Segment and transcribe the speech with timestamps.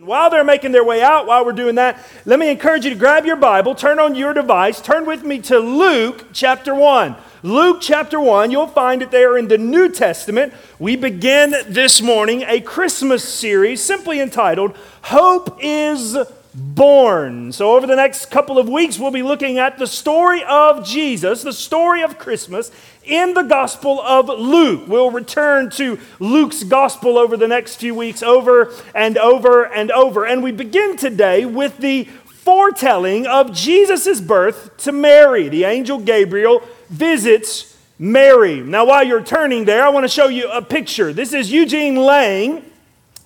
[0.00, 2.90] And while they're making their way out, while we're doing that, let me encourage you
[2.90, 7.16] to grab your Bible, turn on your device, turn with me to Luke chapter 1.
[7.42, 10.54] Luke chapter 1, you'll find it there in the New Testament.
[10.78, 16.16] We begin this morning a Christmas series simply entitled Hope is
[16.54, 17.52] born.
[17.52, 21.42] So, over the next couple of weeks, we'll be looking at the story of Jesus,
[21.42, 22.70] the story of Christmas
[23.04, 24.84] in the Gospel of Luke.
[24.86, 30.24] We'll return to Luke's Gospel over the next few weeks, over and over and over.
[30.24, 35.48] And we begin today with the foretelling of Jesus' birth to Mary.
[35.48, 38.60] The angel Gabriel visits Mary.
[38.60, 41.12] Now, while you're turning there, I want to show you a picture.
[41.12, 42.69] This is Eugene Lang.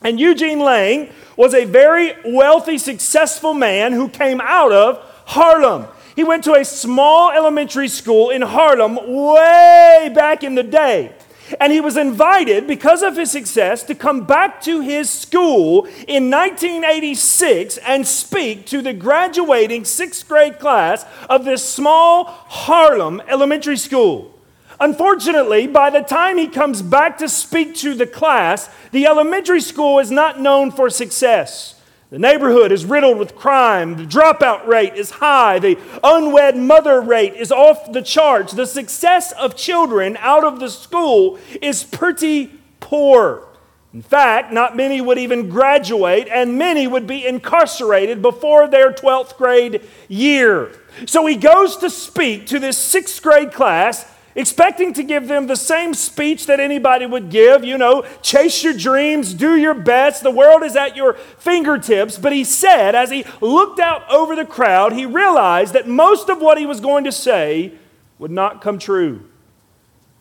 [0.05, 5.87] And Eugene Lang was a very wealthy, successful man who came out of Harlem.
[6.15, 11.13] He went to a small elementary school in Harlem way back in the day.
[11.59, 16.31] And he was invited, because of his success, to come back to his school in
[16.31, 24.34] 1986 and speak to the graduating sixth grade class of this small Harlem elementary school.
[24.81, 29.99] Unfortunately, by the time he comes back to speak to the class, the elementary school
[29.99, 31.81] is not known for success.
[32.11, 33.97] The neighborhood is riddled with crime.
[33.97, 35.59] The dropout rate is high.
[35.59, 38.53] The unwed mother rate is off the charts.
[38.53, 43.49] The success of children out of the school is pretty poor.
[43.93, 49.37] In fact, not many would even graduate, and many would be incarcerated before their 12th
[49.37, 50.73] grade year.
[51.07, 54.05] So he goes to speak to this sixth grade class
[54.35, 58.73] expecting to give them the same speech that anybody would give you know, chase your
[58.75, 62.19] dreams, do your best, the world is at your fingertips.
[62.19, 66.41] But he said, as he looked out over the crowd, he realized that most of
[66.41, 67.73] what he was going to say
[68.19, 69.29] would not come true.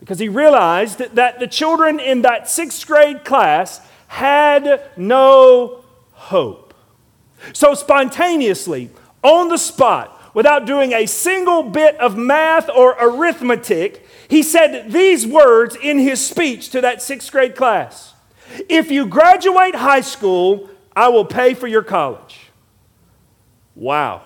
[0.00, 6.74] Because he realized that the children in that sixth grade class had no hope.
[7.52, 8.90] So, spontaneously,
[9.22, 15.26] on the spot, without doing a single bit of math or arithmetic, he said these
[15.26, 18.14] words in his speech to that sixth grade class
[18.68, 22.50] If you graduate high school, I will pay for your college.
[23.74, 24.22] Wow,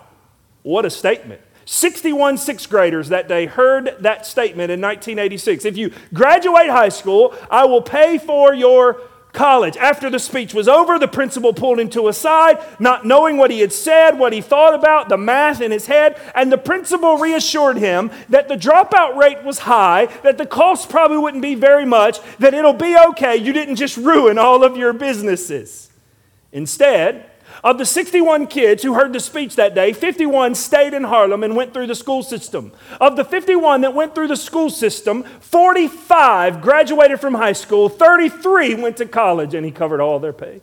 [0.63, 1.41] what a statement.
[1.65, 5.67] 61 sixth graders that day heard that statement in 1986.
[5.67, 9.03] If you graduate high school, I will pay for your
[9.33, 9.77] college.
[9.77, 13.51] After the speech was over, the principal pulled him to a side, not knowing what
[13.51, 17.19] he had said, what he thought about, the math in his head, and the principal
[17.19, 21.85] reassured him that the dropout rate was high, that the cost probably wouldn't be very
[21.85, 23.37] much, that it'll be okay.
[23.37, 25.91] You didn't just ruin all of your businesses.
[26.53, 27.31] Instead,
[27.65, 31.57] of the 61 kids who heard the speech that day, 51 stayed in Harlem and
[31.57, 32.73] went through the school system.
[33.01, 38.75] Of the 51 that went through the school system, 45 graduated from high school, 33
[38.77, 40.61] went to college, and he covered all their pay.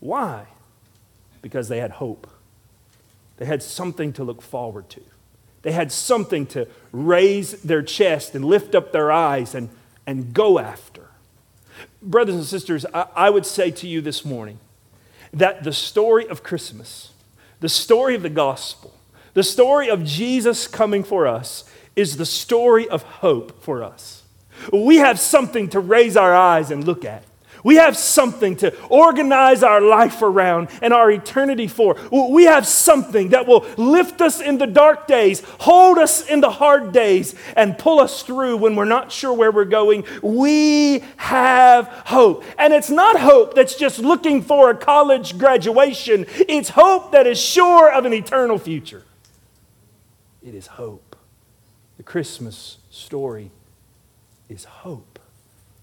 [0.00, 0.46] Why?
[1.42, 2.26] Because they had hope.
[3.38, 5.02] They had something to look forward to.
[5.62, 9.68] They had something to raise their chest and lift up their eyes and,
[10.06, 11.08] and go after.
[12.00, 14.60] Brothers and sisters, I, I would say to you this morning
[15.36, 17.12] that the story of Christmas,
[17.60, 18.92] the story of the gospel,
[19.34, 24.22] the story of Jesus coming for us is the story of hope for us.
[24.72, 27.22] We have something to raise our eyes and look at.
[27.66, 31.96] We have something to organize our life around and our eternity for.
[32.12, 36.50] We have something that will lift us in the dark days, hold us in the
[36.50, 40.04] hard days, and pull us through when we're not sure where we're going.
[40.22, 42.44] We have hope.
[42.56, 47.40] And it's not hope that's just looking for a college graduation, it's hope that is
[47.40, 49.02] sure of an eternal future.
[50.40, 51.16] It is hope.
[51.96, 53.50] The Christmas story
[54.48, 55.18] is hope.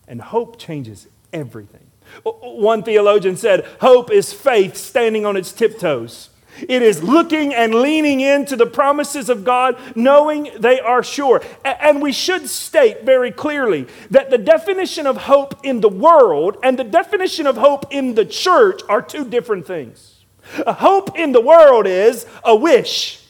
[0.07, 1.91] And hope changes everything.
[2.23, 6.29] One theologian said, Hope is faith standing on its tiptoes.
[6.59, 11.41] It is looking and leaning into the promises of God, knowing they are sure.
[11.65, 16.77] And we should state very clearly that the definition of hope in the world and
[16.77, 20.25] the definition of hope in the church are two different things.
[20.67, 23.23] A hope in the world is a wish,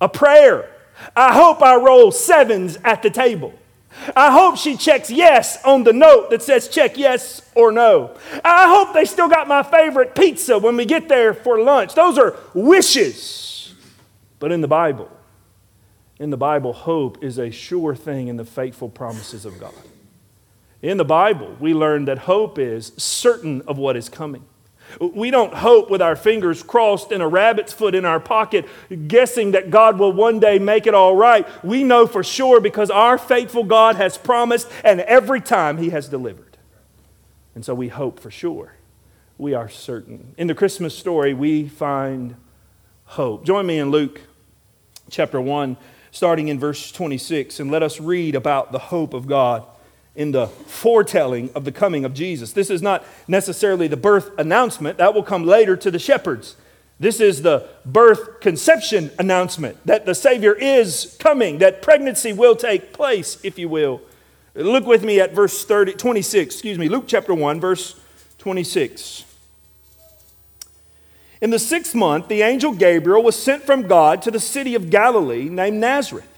[0.00, 0.70] a prayer.
[1.16, 3.54] I hope I roll sevens at the table.
[4.16, 8.16] I hope she checks yes on the note that says check yes or no.
[8.44, 11.94] I hope they still got my favorite pizza when we get there for lunch.
[11.94, 13.74] Those are wishes.
[14.38, 15.10] But in the Bible,
[16.18, 19.72] in the Bible, hope is a sure thing in the faithful promises of God.
[20.82, 24.44] In the Bible, we learn that hope is certain of what is coming.
[25.00, 28.66] We don't hope with our fingers crossed and a rabbit's foot in our pocket,
[29.06, 31.46] guessing that God will one day make it all right.
[31.64, 36.08] We know for sure because our faithful God has promised, and every time He has
[36.08, 36.56] delivered.
[37.54, 38.74] And so we hope for sure.
[39.38, 40.34] we are certain.
[40.36, 42.34] In the Christmas story, we find
[43.04, 43.44] hope.
[43.44, 44.20] Join me in Luke
[45.10, 45.76] chapter 1,
[46.10, 49.64] starting in verse 26, and let us read about the hope of God
[50.18, 52.52] in the foretelling of the coming of Jesus.
[52.52, 56.56] This is not necessarily the birth announcement, that will come later to the shepherds.
[56.98, 62.92] This is the birth conception announcement that the Savior is coming, that pregnancy will take
[62.92, 64.02] place, if you will.
[64.56, 67.94] Look with me at verse 30, 26, excuse me, Luke chapter 1, verse
[68.38, 69.24] 26.
[71.40, 74.90] In the sixth month, the angel Gabriel was sent from God to the city of
[74.90, 76.37] Galilee named Nazareth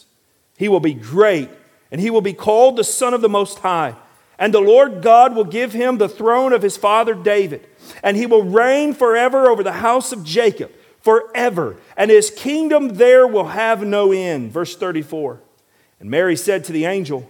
[0.61, 1.49] He will be great,
[1.89, 3.95] and he will be called the Son of the Most High.
[4.37, 7.65] And the Lord God will give him the throne of his father David,
[8.03, 13.25] and he will reign forever over the house of Jacob, forever, and his kingdom there
[13.25, 14.51] will have no end.
[14.51, 15.41] Verse 34.
[15.99, 17.27] And Mary said to the angel,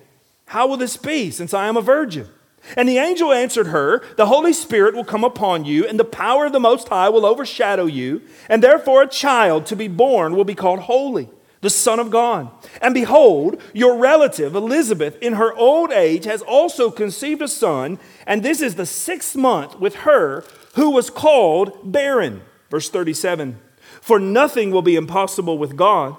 [0.48, 2.27] How will this be, since I am a virgin?
[2.75, 6.48] And the angel answered her, The Holy Spirit will come upon you, and the power
[6.48, 10.44] of the Most High will overshadow you, and therefore a child to be born will
[10.44, 11.30] be called Holy,
[11.62, 12.50] the Son of God.
[12.81, 18.44] And behold, your relative Elizabeth, in her old age, has also conceived a son, and
[18.44, 20.44] this is the sixth month with her
[20.75, 22.42] who was called barren.
[22.69, 23.60] Verse 37
[24.02, 26.18] For nothing will be impossible with God.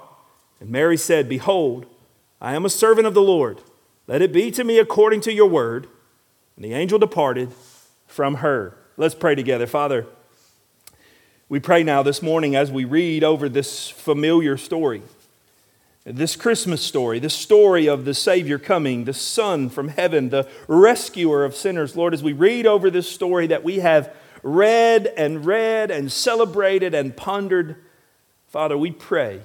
[0.59, 1.85] And Mary said, Behold,
[2.39, 3.61] I am a servant of the Lord.
[4.07, 5.87] Let it be to me according to your word.
[6.55, 7.51] And the angel departed
[8.07, 8.77] from her.
[8.95, 9.65] Let's pray together.
[9.65, 10.05] Father,
[11.49, 15.01] we pray now this morning as we read over this familiar story,
[16.05, 21.45] this Christmas story, this story of the Savior coming, the Son from heaven, the rescuer
[21.45, 21.95] of sinners.
[21.95, 26.93] Lord, as we read over this story that we have read and read and celebrated
[26.93, 27.77] and pondered,
[28.47, 29.41] Father, we pray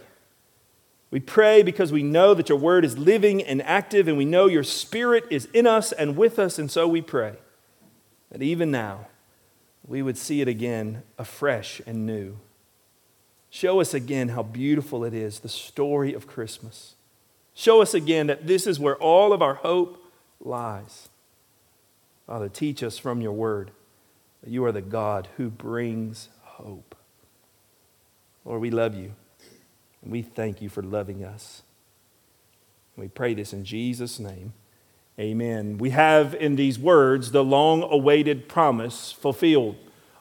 [1.10, 4.46] we pray because we know that your word is living and active, and we know
[4.46, 7.36] your spirit is in us and with us, and so we pray
[8.30, 9.06] that even now
[9.86, 12.38] we would see it again afresh and new.
[13.50, 16.94] Show us again how beautiful it is, the story of Christmas.
[17.54, 20.04] Show us again that this is where all of our hope
[20.40, 21.08] lies.
[22.26, 23.70] Father, teach us from your word
[24.42, 26.94] that you are the God who brings hope.
[28.44, 29.12] Lord, we love you.
[30.02, 31.62] And we thank you for loving us.
[32.96, 34.52] We pray this in Jesus' name.
[35.18, 35.78] Amen.
[35.78, 39.76] We have in these words the long awaited promise fulfilled.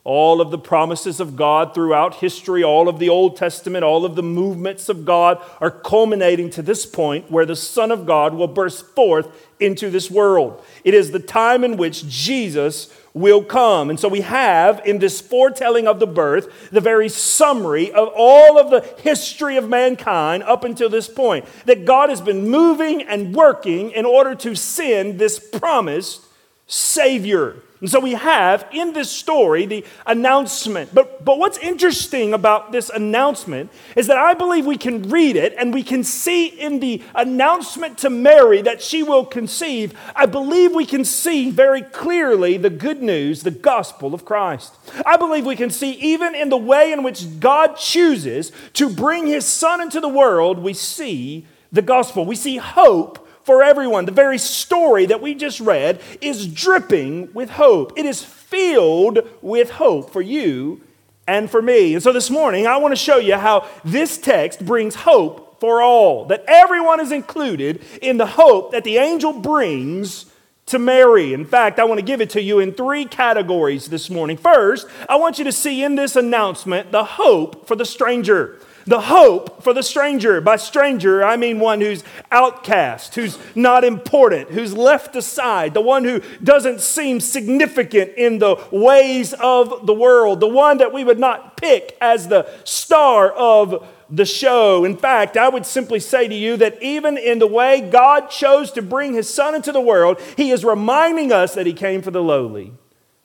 [0.07, 4.15] All of the promises of God throughout history, all of the Old Testament, all of
[4.15, 8.48] the movements of God are culminating to this point where the Son of God will
[8.48, 9.27] burst forth
[9.59, 10.63] into this world.
[10.86, 13.89] It is the time in which Jesus will come.
[13.89, 18.57] And so we have in this foretelling of the birth the very summary of all
[18.57, 21.45] of the history of mankind up until this point.
[21.65, 26.21] That God has been moving and working in order to send this promised
[26.65, 27.57] Savior.
[27.80, 30.96] And so we have in this story the announcement.
[30.96, 35.54] But, but what's interesting about this announcement is that I believe we can read it
[35.57, 39.94] and we can see in the announcement to Mary that she will conceive.
[40.16, 44.76] I believe we can see very clearly the good news, the gospel of Christ.
[45.06, 49.28] I believe we can see even in the way in which God chooses to bring
[49.28, 52.26] his son into the world, we see the gospel.
[52.26, 54.04] We see hope for everyone.
[54.04, 57.94] The very story that we just read is dripping with hope.
[57.95, 60.81] It is filled with hope for you
[61.25, 61.94] and for me.
[61.94, 65.81] And so this morning, I want to show you how this text brings hope for
[65.81, 70.25] all, that everyone is included in the hope that the angel brings
[70.66, 71.33] to Mary.
[71.33, 74.35] In fact, I want to give it to you in three categories this morning.
[74.35, 79.02] First, I want you to see in this announcement the hope for the stranger the
[79.02, 80.40] hope for the stranger.
[80.42, 86.06] By stranger, I mean one who's outcast, who's not important, who's left aside, the one
[86.06, 91.20] who doesn't seem significant in the ways of the world, the one that we would
[91.20, 94.86] not pick as the star of the show.
[94.86, 98.72] In fact, I would simply say to you that even in the way God chose
[98.72, 102.12] to bring his son into the world, he is reminding us that he came for
[102.12, 102.72] the lowly,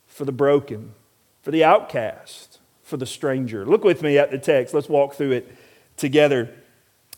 [0.09, 0.95] for the broken,
[1.40, 2.51] for the outcast
[2.92, 3.64] for the stranger.
[3.64, 4.75] Look with me at the text.
[4.75, 5.56] Let's walk through it
[5.96, 6.54] together.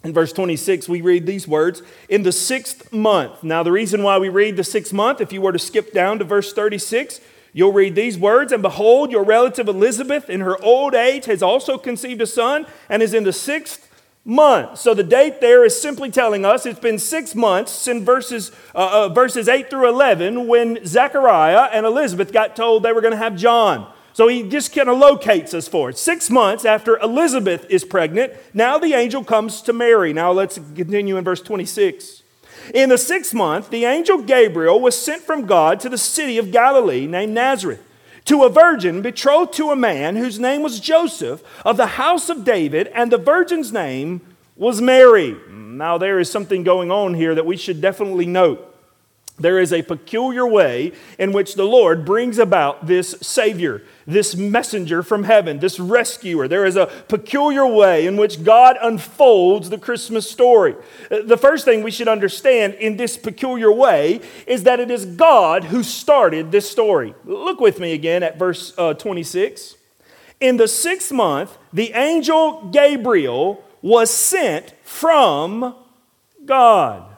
[0.04, 3.42] In verse 26, we read these words In the sixth month.
[3.42, 6.20] Now, the reason why we read the sixth month, if you were to skip down
[6.20, 7.20] to verse 36,
[7.56, 11.78] You'll read these words, and behold, your relative Elizabeth in her old age has also
[11.78, 13.88] conceived a son and is in the sixth
[14.24, 14.78] month.
[14.80, 19.06] So the date there is simply telling us it's been six months in verses, uh,
[19.06, 23.18] uh, verses 8 through 11 when Zechariah and Elizabeth got told they were going to
[23.18, 23.92] have John.
[24.14, 25.98] So he just kind of locates us for it.
[25.98, 30.12] Six months after Elizabeth is pregnant, now the angel comes to Mary.
[30.12, 32.22] Now let's continue in verse 26.
[32.72, 36.52] In the sixth month, the angel Gabriel was sent from God to the city of
[36.52, 37.82] Galilee named Nazareth
[38.26, 42.44] to a virgin betrothed to a man whose name was Joseph of the house of
[42.44, 44.20] David, and the virgin's name
[44.56, 45.36] was Mary.
[45.50, 48.73] Now, there is something going on here that we should definitely note.
[49.36, 55.02] There is a peculiar way in which the Lord brings about this Savior, this messenger
[55.02, 56.46] from heaven, this rescuer.
[56.46, 60.76] There is a peculiar way in which God unfolds the Christmas story.
[61.10, 65.64] The first thing we should understand in this peculiar way is that it is God
[65.64, 67.12] who started this story.
[67.24, 69.74] Look with me again at verse uh, 26.
[70.38, 75.74] In the sixth month, the angel Gabriel was sent from
[76.44, 77.13] God.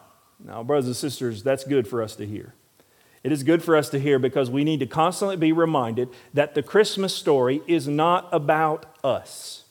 [0.46, 2.54] Now, brothers and sisters, that's good for us to hear.
[3.24, 6.54] It is good for us to hear because we need to constantly be reminded that
[6.54, 9.64] the Christmas story is not about us.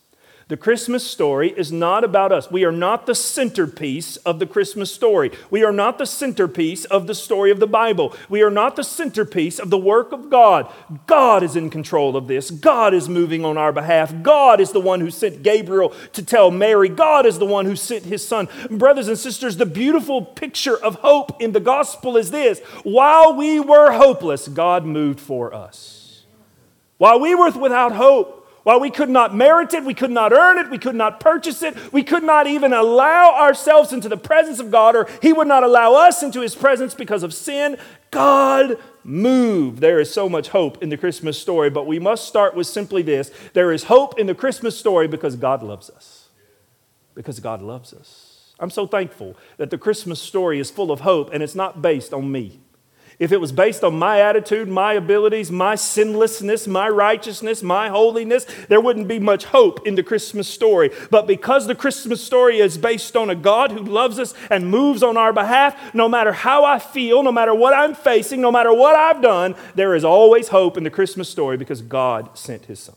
[0.48, 2.52] The Christmas story is not about us.
[2.52, 5.32] We are not the centerpiece of the Christmas story.
[5.50, 8.16] We are not the centerpiece of the story of the Bible.
[8.30, 10.72] We are not the centerpiece of the work of God.
[11.08, 12.52] God is in control of this.
[12.52, 14.14] God is moving on our behalf.
[14.22, 16.90] God is the one who sent Gabriel to tell Mary.
[16.90, 18.48] God is the one who sent his son.
[18.70, 23.60] Brothers and sisters, the beautiful picture of hope in the gospel is this while we
[23.60, 26.26] were hopeless, God moved for us.
[27.00, 30.58] While we were without hope, while we could not merit it, we could not earn
[30.58, 34.60] it, we could not purchase it, we could not even allow ourselves into the presence
[34.60, 37.78] of God, or He would not allow us into His presence because of sin,
[38.10, 39.82] God moved.
[39.82, 43.04] There is so much hope in the Christmas story, but we must start with simply
[43.04, 46.30] this there is hope in the Christmas story because God loves us.
[47.14, 48.56] Because God loves us.
[48.60, 52.14] I'm so thankful that the Christmas story is full of hope and it's not based
[52.14, 52.62] on me.
[53.18, 58.46] If it was based on my attitude, my abilities, my sinlessness, my righteousness, my holiness,
[58.68, 60.92] there wouldn't be much hope in the Christmas story.
[61.12, 65.02] But because the Christmas story is based on a God who loves us and moves
[65.02, 68.74] on our behalf, no matter how I feel, no matter what I'm facing, no matter
[68.74, 72.80] what I've done, there is always hope in the Christmas story because God sent his
[72.80, 72.96] son.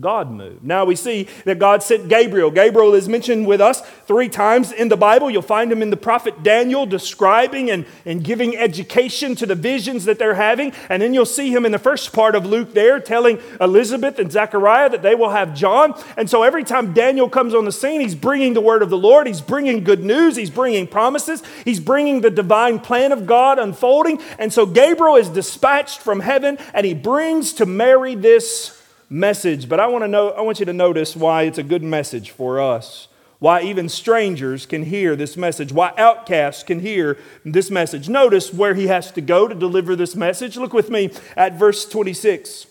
[0.00, 0.64] God moved.
[0.64, 2.50] Now we see that God sent Gabriel.
[2.50, 5.30] Gabriel is mentioned with us three times in the Bible.
[5.30, 10.04] You'll find him in the prophet Daniel describing and, and giving education to the visions
[10.06, 10.72] that they're having.
[10.88, 14.32] And then you'll see him in the first part of Luke there telling Elizabeth and
[14.32, 15.94] Zechariah that they will have John.
[16.16, 18.98] And so every time Daniel comes on the scene, he's bringing the word of the
[18.98, 19.26] Lord.
[19.26, 20.34] He's bringing good news.
[20.34, 21.42] He's bringing promises.
[21.64, 24.20] He's bringing the divine plan of God unfolding.
[24.38, 29.80] And so Gabriel is dispatched from heaven and he brings to Mary this message, but
[29.80, 32.60] I want to know I want you to notice why it's a good message for
[32.60, 33.08] us.
[33.38, 38.08] Why even strangers can hear this message, why outcasts can hear this message.
[38.08, 40.56] Notice where he has to go to deliver this message.
[40.56, 42.66] Look with me at verse 26.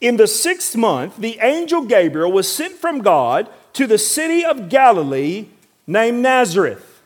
[0.00, 4.68] In the sixth month, the angel Gabriel was sent from God to the city of
[4.68, 5.46] Galilee
[5.86, 7.00] named Nazareth.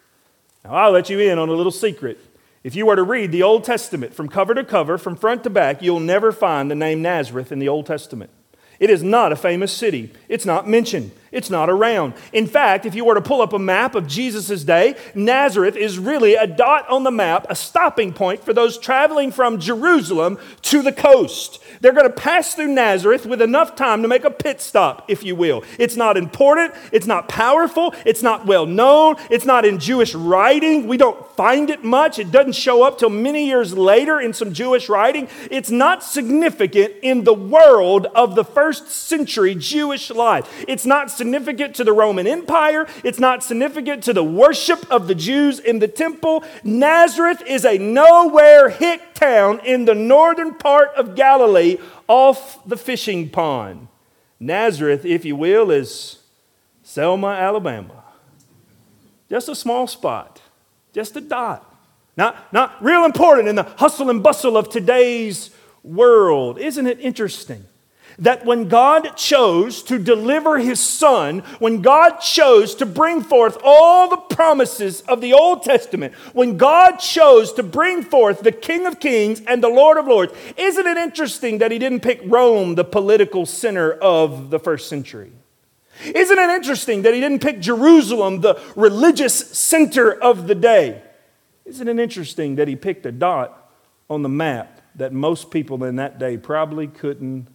[0.65, 2.19] Now, I'll let you in on a little secret.
[2.63, 5.51] If you were to read the Old Testament from cover to cover, from front to
[5.51, 8.31] back, you'll never find the name Nazareth in the Old Testament.
[8.79, 10.13] It is not a famous city.
[10.29, 11.13] It's not mentioned.
[11.33, 12.15] It's not around.
[12.33, 15.99] In fact, if you were to pull up a map of Jesus' day, Nazareth is
[15.99, 20.83] really a dot on the map, a stopping point for those traveling from Jerusalem to
[20.83, 21.63] the coast.
[21.81, 25.23] They're going to pass through Nazareth with enough time to make a pit stop, if
[25.23, 25.63] you will.
[25.79, 30.89] It's not important, it's not powerful, it's not well known, it's not in Jewish writing.
[30.89, 32.19] We don't find it much.
[32.19, 35.29] It doesn't show up till many years later in some Jewish writing.
[35.51, 40.47] It's not significant in the world of the first century Jewish life.
[40.67, 45.15] It's not significant to the Roman Empire, it's not significant to the worship of the
[45.15, 46.43] Jews in the temple.
[46.65, 51.77] Nazareth is a nowhere hick town in the northern part of Galilee
[52.09, 53.89] off the fishing pond.
[54.41, 56.21] Nazareth, if you will, is
[56.83, 58.03] Selma, Alabama.
[59.29, 60.41] Just a small spot,
[60.95, 61.67] just a dot.
[62.17, 65.51] Not, not real important in the hustle and bustle of today's
[65.83, 66.59] world.
[66.59, 67.67] Isn't it interesting?
[68.21, 74.09] That when God chose to deliver his son, when God chose to bring forth all
[74.09, 79.01] the promises of the Old Testament, when God chose to bring forth the King of
[79.01, 82.85] Kings and the Lord of Lords, isn't it interesting that he didn't pick Rome, the
[82.85, 85.33] political center of the first century?
[86.05, 91.03] Isn't it interesting that he didn't pick Jerusalem, the religious center of the day?
[91.65, 93.71] Isn't it interesting that he picked a dot
[94.09, 97.49] on the map that most people in that day probably couldn't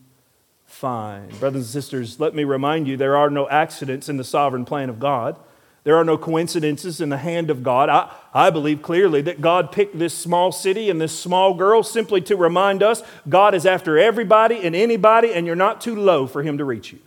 [0.65, 1.39] find.
[1.39, 4.89] Brothers and sisters, let me remind you there are no accidents in the sovereign plan
[4.89, 5.37] of God.
[5.85, 7.89] There are no coincidences in the hand of God.
[7.89, 12.21] I, I believe clearly that God picked this small city and this small girl simply
[12.21, 16.41] to remind us God is after everybody and anybody, and you're not too low for
[16.41, 16.99] Him to reach you.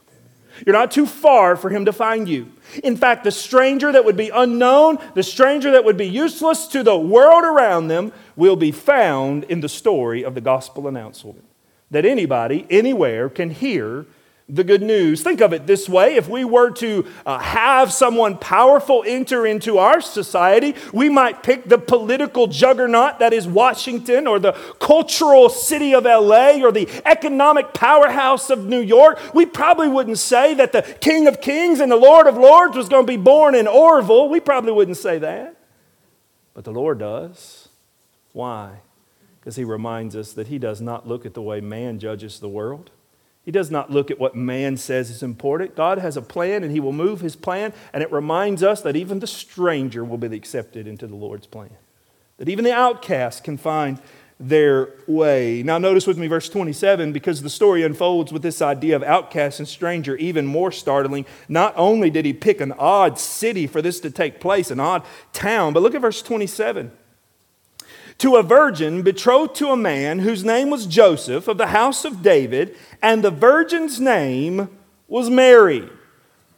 [0.65, 2.53] You're not too far for Him to find you.
[2.85, 6.85] In fact, the stranger that would be unknown, the stranger that would be useless to
[6.85, 11.45] the world around them, will be found in the story of the gospel announcement.
[11.91, 14.07] That anybody, anywhere, can hear
[14.49, 15.23] the good news.
[15.23, 19.77] Think of it this way if we were to uh, have someone powerful enter into
[19.79, 25.95] our society, we might pick the political juggernaut that is Washington, or the cultural city
[25.95, 29.35] of LA, or the economic powerhouse of New York.
[29.35, 32.89] We probably wouldn't say that the King of Kings and the Lord of Lords was
[32.89, 34.31] going to be born in Orrville.
[34.31, 35.57] We probably wouldn't say that.
[36.55, 37.69] But the Lord does.
[38.33, 38.81] Why?
[39.49, 42.51] Because he reminds us that he does not look at the way man judges the
[42.51, 42.91] world.
[43.43, 45.75] He does not look at what man says is important.
[45.75, 48.95] God has a plan and he will move his plan, and it reminds us that
[48.95, 51.71] even the stranger will be accepted into the Lord's plan.
[52.37, 54.03] That even the outcast can find
[54.39, 55.63] their way.
[55.63, 59.61] Now, notice with me verse 27 because the story unfolds with this idea of outcast
[59.61, 61.25] and stranger even more startling.
[61.49, 65.07] Not only did he pick an odd city for this to take place, an odd
[65.33, 66.93] town, but look at verse 27
[68.19, 72.23] to a virgin betrothed to a man whose name was Joseph of the house of
[72.23, 74.69] David, and the virgin's name
[75.07, 75.89] was Mary.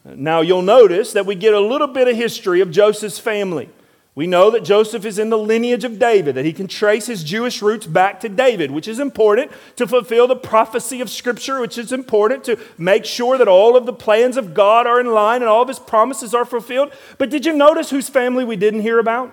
[0.03, 3.69] Now you'll notice that we get a little bit of history of Joseph's family.
[4.13, 7.23] We know that Joseph is in the lineage of David, that he can trace his
[7.23, 11.77] Jewish roots back to David, which is important to fulfill the prophecy of Scripture, which
[11.77, 15.41] is important to make sure that all of the plans of God are in line
[15.41, 16.91] and all of his promises are fulfilled.
[17.17, 19.31] But did you notice whose family we didn't hear about?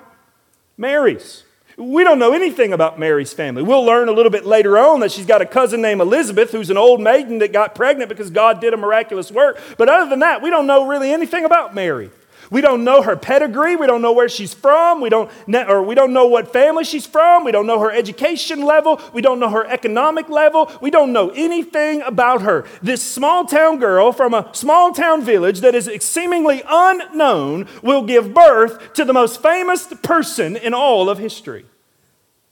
[0.76, 1.42] Mary's.
[1.78, 3.62] We don't know anything about Mary's family.
[3.62, 6.70] We'll learn a little bit later on that she's got a cousin named Elizabeth who's
[6.70, 9.60] an old maiden that got pregnant because God did a miraculous work.
[9.76, 12.10] But other than that, we don't know really anything about Mary.
[12.50, 13.76] We don't know her pedigree.
[13.76, 15.00] We don't know where she's from.
[15.00, 17.44] We don't, or we don't know what family she's from.
[17.44, 19.00] We don't know her education level.
[19.12, 20.70] We don't know her economic level.
[20.80, 22.64] We don't know anything about her.
[22.82, 28.32] This small town girl from a small town village that is seemingly unknown will give
[28.32, 31.66] birth to the most famous person in all of history.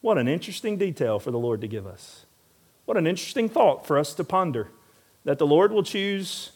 [0.02, 2.26] What an interesting detail for the Lord to give us.
[2.84, 4.70] What an interesting thought for us to ponder
[5.24, 6.52] that the Lord will choose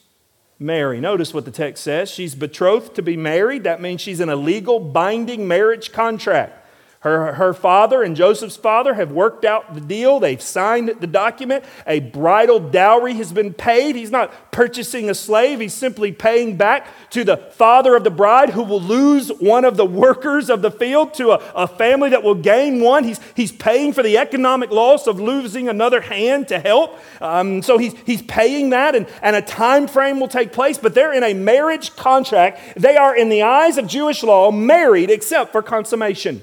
[0.61, 1.01] Mary.
[1.01, 2.11] Notice what the text says.
[2.11, 3.64] She's betrothed to be married.
[3.64, 6.60] That means she's in a legal, binding marriage contract.
[7.00, 10.20] Her, her father and Joseph's father have worked out the deal.
[10.20, 11.64] They've signed the document.
[11.86, 13.96] A bridal dowry has been paid.
[13.96, 18.50] He's not purchasing a slave, he's simply paying back to the father of the bride
[18.50, 22.22] who will lose one of the workers of the field to a, a family that
[22.22, 23.04] will gain one.
[23.04, 26.98] He's, he's paying for the economic loss of losing another hand to help.
[27.22, 30.94] Um, so he's, he's paying that, and, and a time frame will take place, but
[30.94, 32.60] they're in a marriage contract.
[32.76, 36.42] They are, in the eyes of Jewish law, married except for consummation.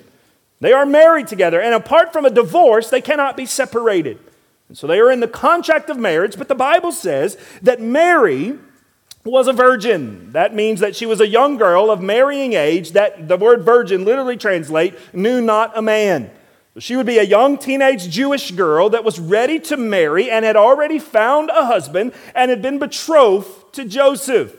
[0.60, 4.20] They are married together, and apart from a divorce, they cannot be separated.
[4.70, 8.58] And so they are in the contract of marriage, but the Bible says that Mary
[9.24, 10.32] was a virgin.
[10.32, 14.04] That means that she was a young girl of marrying age, that the word virgin
[14.04, 16.32] literally translate knew not a man.
[16.80, 20.56] She would be a young teenage Jewish girl that was ready to marry and had
[20.56, 24.56] already found a husband and had been betrothed to Joseph.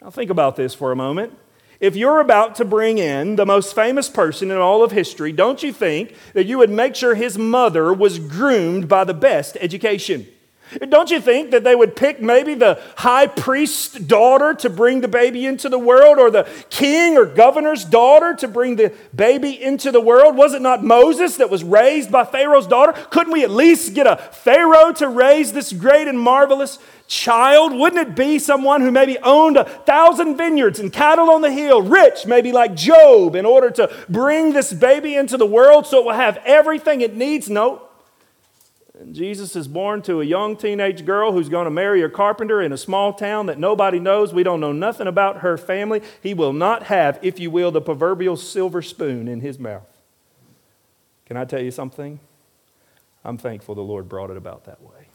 [0.00, 1.36] Now, think about this for a moment.
[1.80, 5.62] If you're about to bring in the most famous person in all of history, don't
[5.62, 10.26] you think that you would make sure his mother was groomed by the best education?
[10.88, 15.08] Don't you think that they would pick maybe the high priest's daughter to bring the
[15.08, 19.90] baby into the world or the king or governor's daughter to bring the baby into
[19.90, 20.36] the world?
[20.36, 22.92] Was it not Moses that was raised by Pharaoh's daughter?
[23.10, 27.72] Couldn't we at least get a Pharaoh to raise this great and marvelous child?
[27.72, 31.82] Wouldn't it be someone who maybe owned a thousand vineyards and cattle on the hill,
[31.82, 36.04] rich, maybe like Job, in order to bring this baby into the world so it
[36.04, 37.48] will have everything it needs?
[37.48, 37.87] No.
[39.12, 42.72] Jesus is born to a young teenage girl who's going to marry a carpenter in
[42.72, 44.34] a small town that nobody knows.
[44.34, 46.02] We don't know nothing about her family.
[46.22, 49.86] He will not have, if you will, the proverbial silver spoon in his mouth.
[51.26, 52.18] Can I tell you something?
[53.24, 55.08] I'm thankful the Lord brought it about that way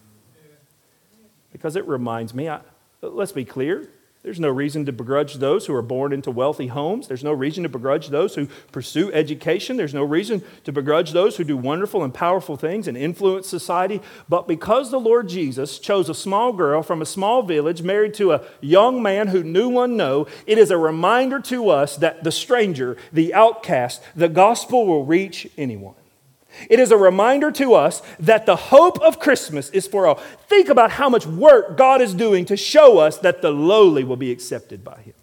[1.52, 2.62] because it reminds me, I,
[3.02, 3.88] let's be clear,
[4.24, 7.10] there's no reason to begrudge those who are born into wealthy homes.
[7.10, 9.76] There's no reason to begrudge those who pursue education.
[9.76, 14.02] There's no reason to begrudge those who do wonderful and powerful things and influence society.
[14.30, 18.32] But because the Lord Jesus chose a small girl from a small village married to
[18.32, 22.32] a young man who knew one no, it is a reminder to us that the
[22.32, 25.96] stranger, the outcast, the gospel will reach anyone.
[26.70, 30.16] It is a reminder to us that the hope of Christmas is for all.
[30.48, 34.18] Think about how much work God is doing to show us that the lowly will
[34.18, 35.14] be accepted by Him.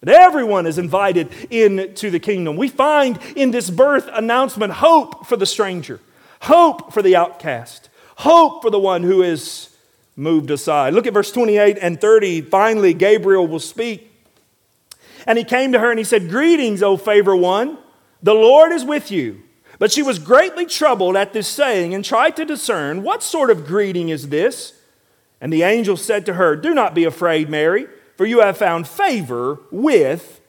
[0.00, 2.56] That everyone is invited into the kingdom.
[2.56, 6.00] We find in this birth announcement hope for the stranger,
[6.40, 9.76] hope for the outcast, hope for the one who is
[10.16, 10.94] moved aside.
[10.94, 12.42] Look at verse 28 and 30.
[12.42, 14.10] Finally, Gabriel will speak.
[15.26, 17.78] And he came to her and he said, Greetings, O favor one,
[18.22, 19.42] the Lord is with you.
[19.82, 23.66] But she was greatly troubled at this saying and tried to discern what sort of
[23.66, 24.74] greeting is this.
[25.40, 28.86] And the angel said to her, Do not be afraid, Mary, for you have found
[28.86, 30.40] favor with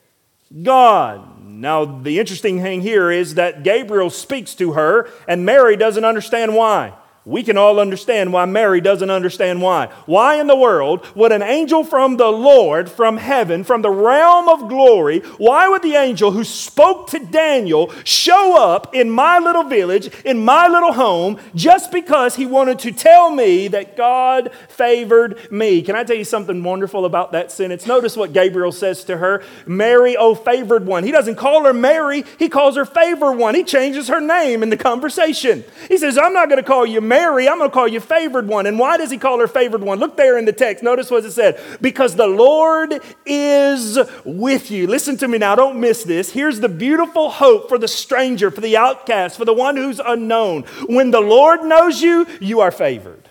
[0.61, 1.43] God.
[1.43, 6.53] Now, the interesting thing here is that Gabriel speaks to her, and Mary doesn't understand
[6.53, 6.93] why
[7.25, 9.86] we can all understand why Mary doesn't understand why.
[10.05, 14.49] Why in the world would an angel from the Lord, from heaven, from the realm
[14.49, 19.63] of glory, why would the angel who spoke to Daniel show up in my little
[19.63, 25.49] village, in my little home, just because he wanted to tell me that God favored
[25.49, 25.81] me?
[25.81, 27.88] Can I tell you something wonderful about that sentence?
[27.88, 31.05] Notice what Gabriel says to her Mary, oh favored one.
[31.05, 33.55] He doesn't call her Mary, he calls her favored one.
[33.55, 35.63] He changes her name in the conversation.
[35.88, 37.12] He says, I'm not going to call you Mary.
[37.13, 38.65] Mary, I'm going to call you favored one.
[38.65, 39.99] And why does he call her favored one?
[39.99, 40.84] Look there in the text.
[40.84, 41.60] Notice what it said.
[41.80, 44.88] Because the Lord is with you.
[44.88, 45.54] Listen to me now.
[45.54, 46.32] Don't miss this.
[46.32, 50.63] Here's the beautiful hope for the stranger, for the outcast, for the one who's unknown.
[50.88, 53.30] When the Lord knows you, you are favored.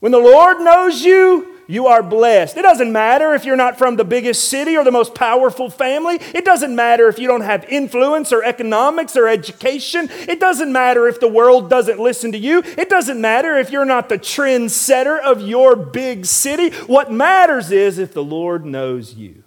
[0.00, 2.56] When the Lord knows you, you are blessed.
[2.56, 6.18] It doesn't matter if you're not from the biggest city or the most powerful family.
[6.34, 10.08] It doesn't matter if you don't have influence or economics or education.
[10.10, 12.62] It doesn't matter if the world doesn't listen to you.
[12.78, 16.70] It doesn't matter if you're not the trendsetter of your big city.
[16.86, 19.42] What matters is if the Lord knows you.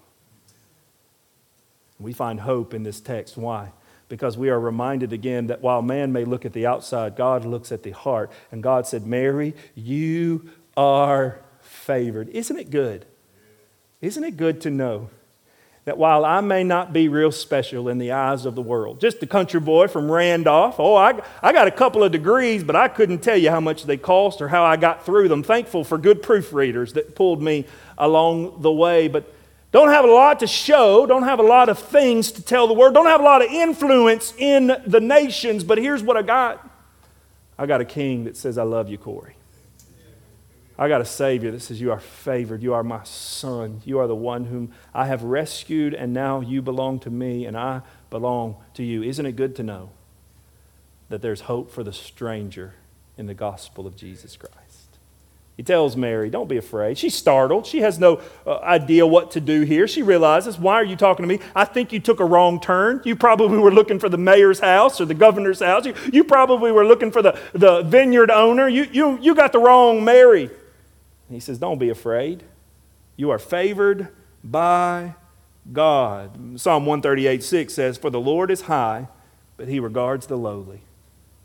[2.00, 3.38] We find hope in this text.
[3.38, 3.72] Why?
[4.08, 7.72] Because we are reminded again that while man may look at the outside, God looks
[7.72, 8.32] at the heart.
[8.52, 11.42] And God said, Mary, you are
[11.90, 12.30] favored.
[12.30, 13.08] Isn't it good?
[14.00, 15.10] Isn't it good to know
[15.86, 19.24] that while I may not be real special in the eyes of the world, just
[19.24, 22.90] a country boy from Randolph, oh, I, I got a couple of degrees, but I
[22.90, 25.42] couldn't tell you how much they cost or how I got through them.
[25.42, 27.66] Thankful for good proofreaders that pulled me
[27.98, 29.34] along the way, but
[29.72, 32.76] don't have a lot to show, don't have a lot of things to tell the
[32.76, 36.70] world, don't have a lot of influence in the nations, but here's what I got
[37.58, 39.34] I got a king that says, I love you, Corey.
[40.80, 42.64] I got a Savior that says, You are favored.
[42.64, 43.82] You are my son.
[43.84, 47.58] You are the one whom I have rescued, and now you belong to me, and
[47.58, 49.04] I belong to you.
[49.04, 49.90] Isn't it good to know
[51.10, 52.76] that there's hope for the stranger
[53.18, 54.56] in the gospel of Jesus Christ?
[55.58, 56.98] He tells Mary, Don't be afraid.
[56.98, 57.66] She's startled.
[57.66, 59.86] She has no uh, idea what to do here.
[59.86, 61.44] She realizes, Why are you talking to me?
[61.54, 63.02] I think you took a wrong turn.
[63.04, 65.86] You probably were looking for the mayor's house or the governor's house.
[65.86, 68.70] You, you probably were looking for the, the vineyard owner.
[68.70, 70.50] You, you, you got the wrong Mary.
[71.30, 72.44] He says, Don't be afraid.
[73.16, 74.10] You are favored
[74.44, 75.16] by
[75.72, 76.60] God.
[76.60, 79.08] Psalm 138 6 says, For the Lord is high,
[79.58, 80.82] but he regards the lowly.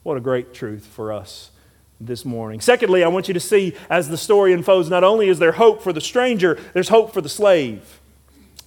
[0.03, 1.51] What a great truth for us
[2.01, 2.61] this morning.
[2.61, 5.83] Secondly, I want you to see as the story unfolds, not only is there hope
[5.83, 8.01] for the stranger, there's hope for the slave.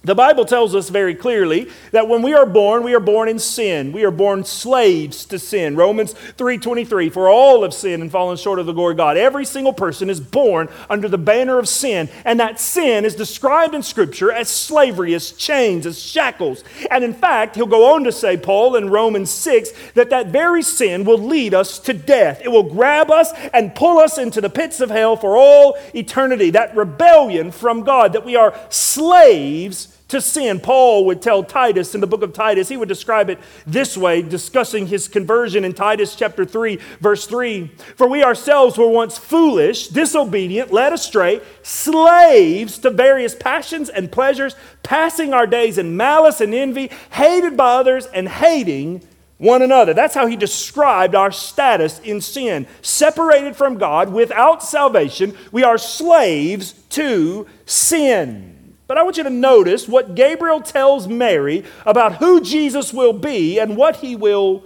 [0.04, 3.40] The Bible tells us very clearly that when we are born, we are born in
[3.40, 3.92] sin.
[3.92, 5.74] We are born slaves to sin.
[5.74, 9.16] Romans 3:23, for all have sinned and fallen short of the glory of God.
[9.16, 13.74] Every single person is born under the banner of sin, and that sin is described
[13.74, 16.62] in scripture as slavery, as chains, as shackles.
[16.92, 20.62] And in fact, he'll go on to say Paul in Romans 6 that that very
[20.62, 22.40] sin will lead us to death.
[22.44, 26.50] It will grab us and pull us into the pits of hell for all eternity.
[26.50, 30.58] That rebellion from God that we are slaves to sin.
[30.58, 34.22] Paul would tell Titus in the book of Titus, he would describe it this way,
[34.22, 37.68] discussing his conversion in Titus chapter 3, verse 3.
[37.96, 44.56] For we ourselves were once foolish, disobedient, led astray, slaves to various passions and pleasures,
[44.82, 49.02] passing our days in malice and envy, hated by others and hating
[49.36, 49.94] one another.
[49.94, 52.66] That's how he described our status in sin.
[52.82, 58.57] Separated from God, without salvation, we are slaves to sin.
[58.88, 63.60] But I want you to notice what Gabriel tells Mary about who Jesus will be
[63.60, 64.64] and what he will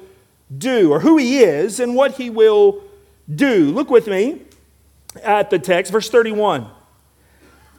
[0.56, 2.82] do, or who he is and what he will
[3.32, 3.72] do.
[3.72, 4.42] Look with me
[5.22, 6.68] at the text, verse 31.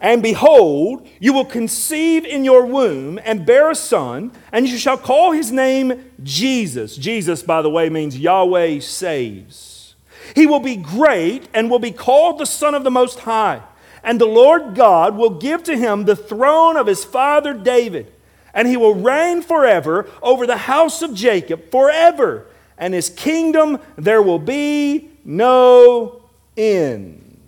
[0.01, 4.97] And behold, you will conceive in your womb and bear a son, and you shall
[4.97, 6.97] call his name Jesus.
[6.97, 9.95] Jesus, by the way, means Yahweh saves.
[10.35, 13.61] He will be great and will be called the Son of the Most High.
[14.03, 18.11] And the Lord God will give to him the throne of his father David,
[18.53, 22.45] and he will reign forever over the house of Jacob forever.
[22.77, 26.21] and his kingdom there will be no
[26.57, 27.39] end.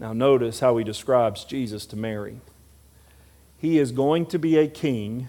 [0.00, 2.40] Now, notice how he describes Jesus to Mary.
[3.58, 5.28] He is going to be a king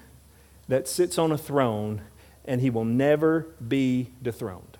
[0.67, 2.01] that sits on a throne,
[2.45, 4.77] and he will never be dethroned.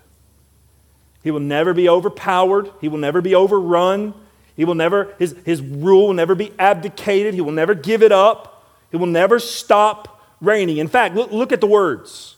[1.22, 4.14] He will never be overpowered, he will never be overrun.
[4.56, 7.34] He will never, his, his rule will never be abdicated.
[7.34, 8.64] He will never give it up.
[8.90, 10.78] He will never stop reigning.
[10.78, 12.36] In fact, look, look at the words.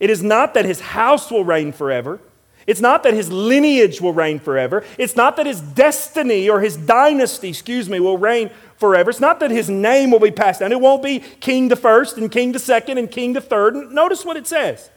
[0.00, 2.20] It is not that his house will reign forever.
[2.66, 4.84] It's not that his lineage will reign forever.
[4.98, 9.10] It's not that his destiny or his dynasty, excuse me, will reign forever.
[9.10, 10.72] It's not that his name will be passed down.
[10.72, 13.74] It won't be king the first and king the second and king the third.
[13.90, 14.90] Notice what it says.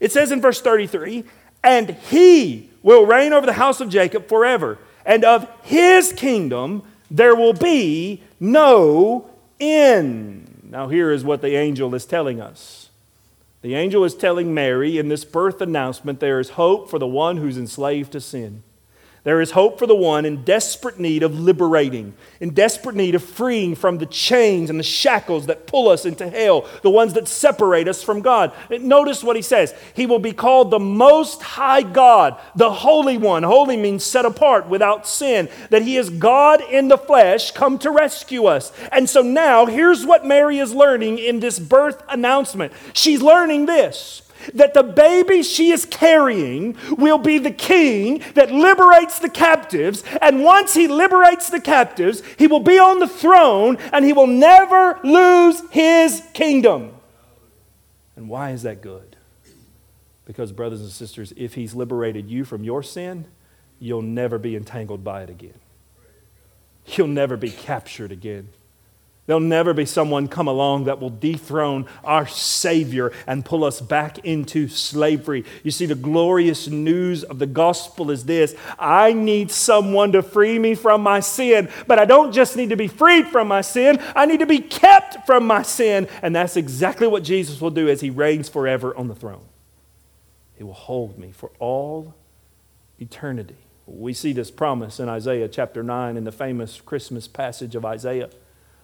[0.00, 1.24] It says in verse 33
[1.64, 7.34] and he will reign over the house of Jacob forever, and of his kingdom there
[7.34, 10.62] will be no end.
[10.64, 12.82] Now, here is what the angel is telling us
[13.62, 17.36] the angel is telling Mary in this birth announcement there is hope for the one
[17.36, 18.64] who's enslaved to sin.
[19.24, 23.22] There is hope for the one in desperate need of liberating, in desperate need of
[23.22, 27.28] freeing from the chains and the shackles that pull us into hell, the ones that
[27.28, 28.52] separate us from God.
[28.68, 29.74] Notice what he says.
[29.94, 33.44] He will be called the Most High God, the Holy One.
[33.44, 37.92] Holy means set apart, without sin, that he is God in the flesh, come to
[37.92, 38.72] rescue us.
[38.90, 42.72] And so now, here's what Mary is learning in this birth announcement.
[42.92, 44.21] She's learning this
[44.54, 50.02] that the baby she is carrying will be the king that liberates the captives.
[50.20, 54.26] And once he liberates the captives, he will be on the throne and he will
[54.26, 56.92] never lose his kingdom.
[58.16, 59.16] And why is that good?
[60.24, 63.26] Because, brothers and sisters, if he's liberated you from your sin,
[63.78, 65.58] you'll never be entangled by it again.
[66.86, 68.48] You'll never be captured again.
[69.26, 74.18] There'll never be someone come along that will dethrone our Savior and pull us back
[74.24, 75.44] into slavery.
[75.62, 80.58] You see, the glorious news of the gospel is this I need someone to free
[80.58, 84.02] me from my sin, but I don't just need to be freed from my sin,
[84.16, 86.08] I need to be kept from my sin.
[86.20, 89.44] And that's exactly what Jesus will do as he reigns forever on the throne.
[90.56, 92.14] He will hold me for all
[92.98, 93.56] eternity.
[93.86, 98.28] We see this promise in Isaiah chapter 9 in the famous Christmas passage of Isaiah.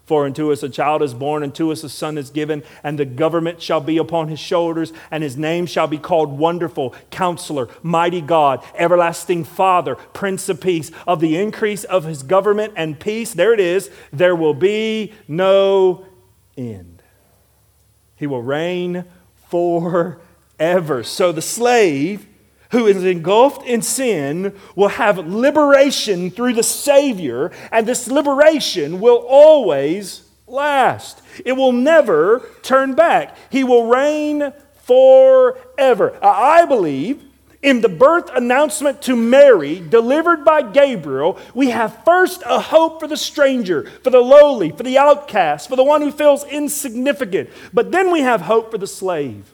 [0.08, 3.04] For unto us a child is born, unto us a son is given, and the
[3.04, 8.22] government shall be upon his shoulders, and his name shall be called Wonderful, Counselor, Mighty
[8.22, 10.90] God, Everlasting Father, Prince of Peace.
[11.06, 16.06] Of the increase of his government and peace, there it is, there will be no
[16.56, 17.02] end.
[18.16, 19.04] He will reign
[19.50, 21.02] forever.
[21.02, 22.27] So the slave
[22.70, 29.24] who is engulfed in sin will have liberation through the Savior, and this liberation will
[29.28, 31.22] always last.
[31.44, 33.36] It will never turn back.
[33.50, 34.52] He will reign
[34.84, 36.18] forever.
[36.22, 37.24] I believe
[37.60, 43.08] in the birth announcement to Mary, delivered by Gabriel, we have first a hope for
[43.08, 47.50] the stranger, for the lowly, for the outcast, for the one who feels insignificant.
[47.72, 49.52] But then we have hope for the slave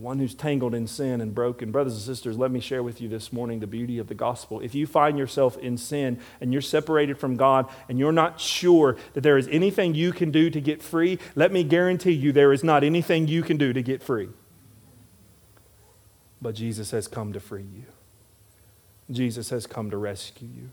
[0.00, 1.70] the one who's tangled in sin and broken.
[1.70, 4.58] Brothers and sisters, let me share with you this morning the beauty of the gospel.
[4.60, 8.96] If you find yourself in sin and you're separated from God and you're not sure
[9.12, 12.54] that there is anything you can do to get free, let me guarantee you there
[12.54, 14.30] is not anything you can do to get free.
[16.40, 17.84] But Jesus has come to free you,
[19.10, 20.70] Jesus has come to rescue you.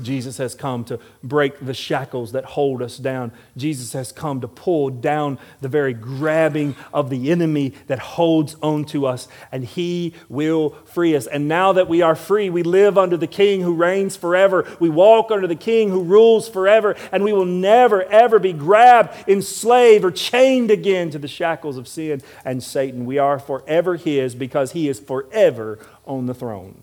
[0.00, 3.32] Jesus has come to break the shackles that hold us down.
[3.56, 8.84] Jesus has come to pull down the very grabbing of the enemy that holds on
[8.86, 11.26] to us, and he will free us.
[11.26, 14.66] And now that we are free, we live under the King who reigns forever.
[14.80, 19.28] We walk under the King who rules forever, and we will never, ever be grabbed,
[19.28, 23.06] enslaved, or chained again to the shackles of sin and Satan.
[23.06, 26.80] We are forever his because he is forever on the throne.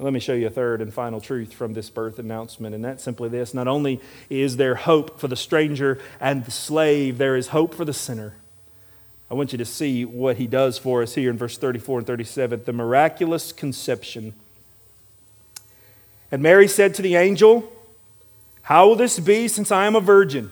[0.00, 3.04] Let me show you a third and final truth from this birth announcement, and that's
[3.04, 3.52] simply this.
[3.52, 7.84] Not only is there hope for the stranger and the slave, there is hope for
[7.84, 8.34] the sinner.
[9.30, 12.06] I want you to see what he does for us here in verse 34 and
[12.06, 14.32] 37 the miraculous conception.
[16.32, 17.70] And Mary said to the angel,
[18.62, 20.50] How will this be since I am a virgin?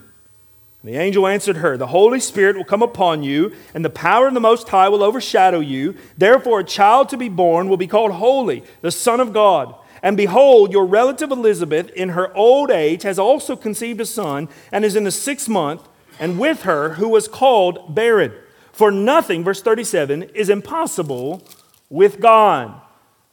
[0.83, 4.33] The angel answered her, The Holy Spirit will come upon you, and the power of
[4.33, 5.95] the Most High will overshadow you.
[6.17, 9.75] Therefore, a child to be born will be called Holy, the Son of God.
[10.01, 14.85] And behold, your relative Elizabeth, in her old age, has also conceived a son, and
[14.85, 15.81] is in the sixth month,
[16.17, 18.31] and with her, who was called barren.
[18.71, 21.43] For nothing, verse 37, is impossible
[21.89, 22.79] with God.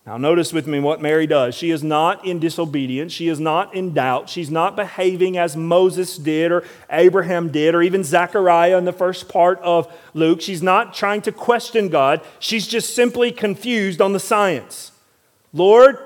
[0.07, 1.57] Now, notice with me what Mary does.
[1.57, 3.13] She is not in disobedience.
[3.13, 4.31] She is not in doubt.
[4.31, 9.29] She's not behaving as Moses did, or Abraham did, or even Zechariah in the first
[9.29, 10.41] part of Luke.
[10.41, 12.21] She's not trying to question God.
[12.39, 14.93] She's just simply confused on the science.
[15.53, 15.99] Lord,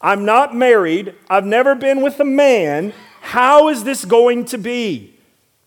[0.00, 1.14] I'm not married.
[1.30, 2.92] I've never been with a man.
[3.20, 5.13] How is this going to be?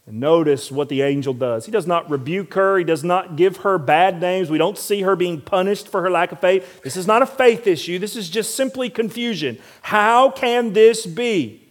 [0.08, 1.66] And notice what the angel does.
[1.66, 4.50] He does not rebuke her, he does not give her bad names.
[4.50, 6.82] We don't see her being punished for her lack of faith.
[6.82, 9.60] This is not a faith issue, this is just simply confusion.
[9.82, 11.68] How can this be?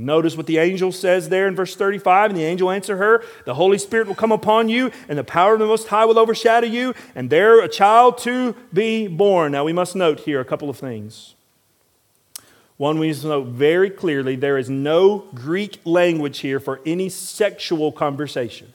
[0.00, 2.30] Notice what the angel says there in verse 35.
[2.30, 5.54] And the angel answered her, The Holy Spirit will come upon you, and the power
[5.54, 9.50] of the Most High will overshadow you, and there a child to be born.
[9.50, 11.34] Now we must note here a couple of things.
[12.78, 17.08] One, we need to note very clearly there is no Greek language here for any
[17.08, 18.72] sexual conversation.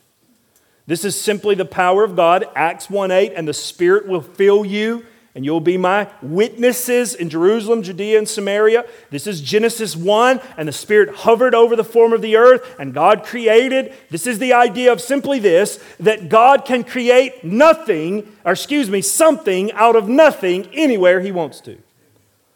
[0.86, 4.66] This is simply the power of God, Acts 1 8, and the Spirit will fill
[4.66, 8.86] you, and you'll be my witnesses in Jerusalem, Judea, and Samaria.
[9.10, 12.94] This is Genesis 1, and the Spirit hovered over the form of the earth, and
[12.94, 13.94] God created.
[14.10, 19.02] This is the idea of simply this that God can create nothing, or excuse me,
[19.02, 21.78] something out of nothing anywhere He wants to.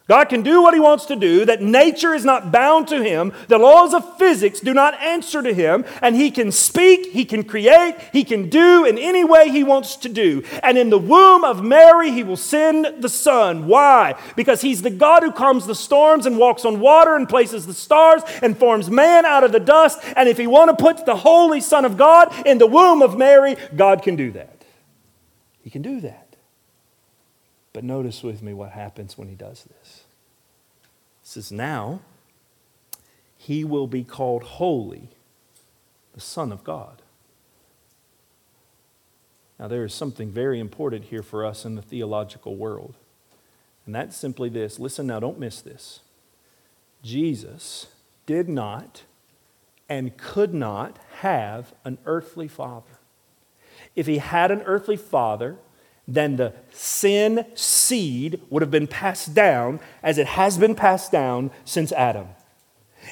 [0.07, 3.33] God can do what he wants to do, that nature is not bound to him,
[3.49, 7.43] the laws of physics do not answer to him, and he can speak, he can
[7.43, 10.43] create, he can do in any way he wants to do.
[10.63, 13.67] And in the womb of Mary, he will send the Son.
[13.67, 14.15] Why?
[14.37, 17.73] Because he's the God who calms the storms and walks on water and places the
[17.73, 19.99] stars and forms man out of the dust.
[20.15, 23.17] And if he want to put the Holy Son of God in the womb of
[23.17, 24.63] Mary, God can do that.
[25.61, 26.27] He can do that.
[27.73, 29.86] But notice with me what happens when he does this.
[31.27, 31.99] Says, Now
[33.35, 35.09] he will be called holy,
[36.13, 37.01] the Son of God.
[39.59, 42.95] Now, there is something very important here for us in the theological world.
[43.85, 44.79] And that's simply this.
[44.79, 45.99] Listen now, don't miss this.
[47.03, 47.87] Jesus
[48.25, 49.03] did not
[49.89, 52.99] and could not have an earthly father.
[53.97, 55.57] If he had an earthly father,
[56.07, 61.51] then the sin seed would have been passed down as it has been passed down
[61.65, 62.27] since Adam.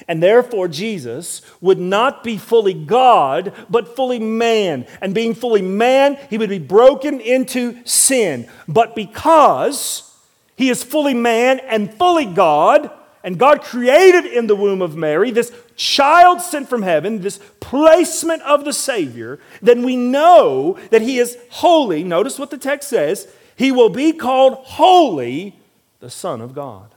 [0.08, 4.86] And therefore, Jesus would not be fully God, but fully man.
[5.00, 8.48] And being fully man, he would be broken into sin.
[8.68, 10.14] But because
[10.56, 12.90] he is fully man and fully God,
[13.26, 18.40] and God created in the womb of Mary this child sent from heaven, this placement
[18.42, 22.04] of the Savior, then we know that He is holy.
[22.04, 25.58] Notice what the text says He will be called holy,
[25.98, 26.94] the Son of God.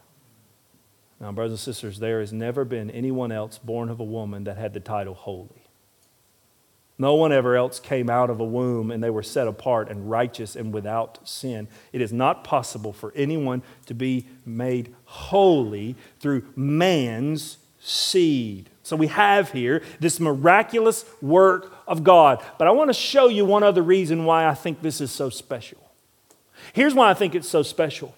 [1.20, 4.56] Now, brothers and sisters, there has never been anyone else born of a woman that
[4.56, 5.59] had the title holy.
[7.00, 10.10] No one ever else came out of a womb and they were set apart and
[10.10, 11.70] righteous and without sin.
[11.94, 18.70] It is not possible for anyone to be made holy through man's seed.
[18.84, 22.44] So we have here this miraculous work of God.
[22.58, 25.30] But I want to show you one other reason why I think this is so
[25.30, 25.80] special.
[26.74, 28.14] Here's why I think it's so special.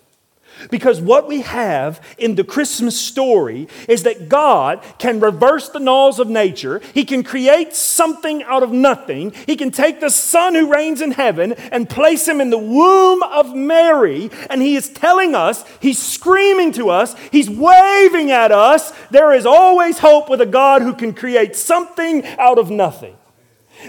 [0.70, 6.20] Because what we have in the Christmas story is that God can reverse the laws
[6.20, 6.82] of nature.
[6.94, 9.34] He can create something out of nothing.
[9.46, 13.24] He can take the Son who reigns in heaven and place him in the womb
[13.24, 14.30] of Mary.
[14.50, 18.94] And He is telling us, He's screaming to us, He's waving at us.
[19.10, 23.16] There is always hope with a God who can create something out of nothing.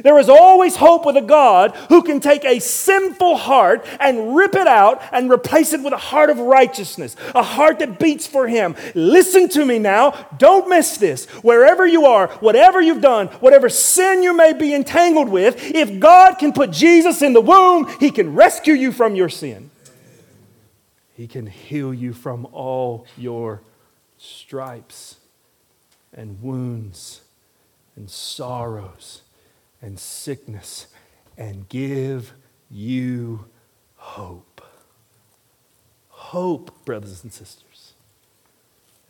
[0.03, 4.55] There is always hope with a God who can take a sinful heart and rip
[4.55, 8.49] it out and replace it with a heart of righteousness, a heart that beats for
[8.49, 8.75] Him.
[8.95, 10.29] Listen to me now.
[10.39, 11.27] Don't miss this.
[11.43, 16.35] Wherever you are, whatever you've done, whatever sin you may be entangled with, if God
[16.35, 19.71] can put Jesus in the womb, He can rescue you from your sin.
[21.15, 23.61] He can heal you from all your
[24.19, 25.17] stripes
[26.15, 27.21] and wounds
[27.97, 29.23] and sorrows
[29.83, 30.87] and sickness
[31.37, 32.33] and give
[32.71, 33.47] you
[33.97, 34.63] hope.
[36.09, 37.93] Hope, brothers and sisters.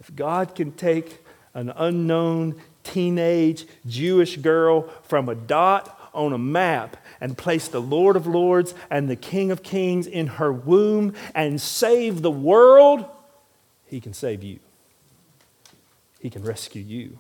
[0.01, 1.23] If God can take
[1.55, 8.17] an unknown teenage Jewish girl from a dot on a map and place the Lord
[8.17, 13.05] of Lords and the King of Kings in her womb and save the world,
[13.87, 14.59] He can save you.
[16.19, 17.19] He can rescue you.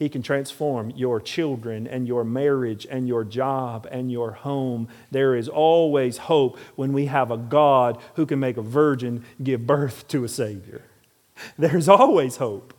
[0.00, 4.88] He can transform your children and your marriage and your job and your home.
[5.10, 9.66] There is always hope when we have a God who can make a virgin give
[9.66, 10.80] birth to a Savior.
[11.58, 12.72] There's always hope.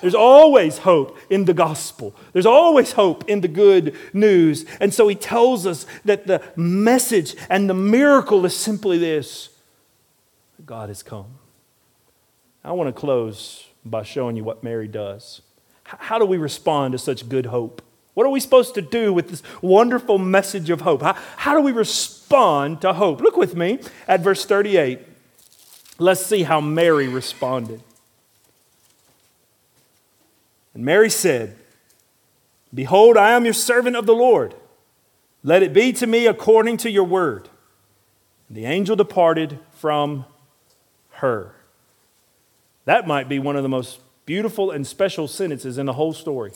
[0.00, 2.16] There's always hope in the gospel.
[2.32, 4.64] There's always hope in the good news.
[4.80, 9.50] And so he tells us that the message and the miracle is simply this
[10.64, 11.38] God has come.
[12.64, 15.42] I want to close by showing you what Mary does.
[15.98, 17.82] How do we respond to such good hope?
[18.14, 21.02] What are we supposed to do with this wonderful message of hope?
[21.02, 23.20] How, how do we respond to hope?
[23.20, 25.00] Look with me at verse 38.
[25.98, 27.82] Let's see how Mary responded.
[30.74, 31.56] And Mary said,
[32.74, 34.54] Behold, I am your servant of the Lord.
[35.42, 37.48] Let it be to me according to your word.
[38.48, 40.24] And the angel departed from
[41.12, 41.54] her.
[42.84, 46.52] That might be one of the most beautiful and special sentences in the whole story.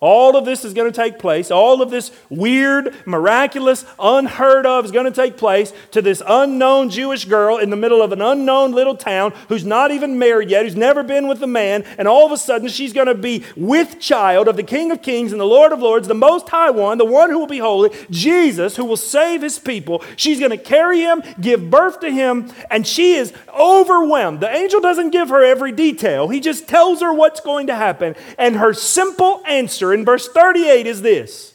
[0.00, 1.50] All of this is going to take place.
[1.50, 6.88] All of this weird, miraculous, unheard of is going to take place to this unknown
[6.88, 10.64] Jewish girl in the middle of an unknown little town who's not even married yet,
[10.64, 13.44] who's never been with a man, and all of a sudden she's going to be
[13.56, 16.70] with child of the King of Kings and the Lord of Lords, the Most High
[16.70, 20.04] One, the one who will be holy, Jesus, who will save his people.
[20.14, 24.38] She's going to carry him, give birth to him, and she is overwhelmed.
[24.38, 28.14] The angel doesn't give her every detail, he just tells her what's going to happen.
[28.38, 31.54] And her simple answer in verse 38 is this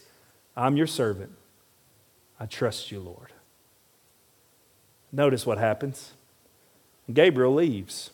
[0.55, 1.31] I'm your servant.
[2.39, 3.31] I trust you, Lord.
[5.11, 6.13] Notice what happens.
[7.11, 8.09] Gabriel leaves.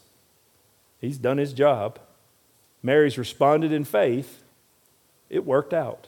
[1.00, 2.00] He's done his job.
[2.84, 4.44] Mary's responded in faith.
[5.30, 6.08] It worked out.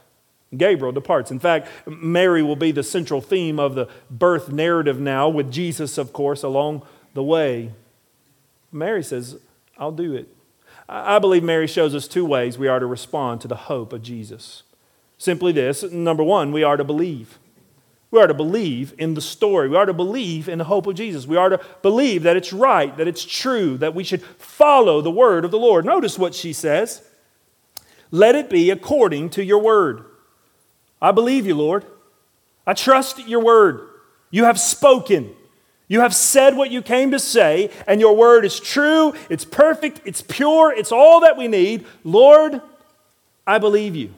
[0.56, 1.32] Gabriel departs.
[1.32, 5.98] In fact, Mary will be the central theme of the birth narrative now, with Jesus,
[5.98, 7.72] of course, along the way.
[8.72, 9.38] Mary says,
[9.78, 10.28] I'll do it.
[10.88, 14.02] I believe Mary shows us two ways we are to respond to the hope of
[14.02, 14.64] Jesus.
[15.18, 17.38] Simply this number one, we are to believe.
[18.12, 19.70] We are to believe in the story.
[19.70, 21.26] We are to believe in the hope of Jesus.
[21.26, 25.12] We are to believe that it's right, that it's true, that we should follow the
[25.12, 25.86] word of the Lord.
[25.86, 27.02] Notice what she says
[28.12, 30.04] Let it be according to your word.
[31.02, 31.86] I believe you, Lord.
[32.68, 33.88] I trust your word.
[34.30, 35.34] You have spoken.
[35.92, 40.00] You have said what you came to say, and your word is true, it's perfect,
[40.06, 41.86] it's pure, it's all that we need.
[42.06, 42.62] Lord,
[43.46, 44.14] I believe you.